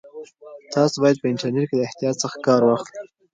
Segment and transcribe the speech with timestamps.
[0.73, 2.97] تاسو باید په انټرنیټ کې له احتیاط څخه کار واخلئ.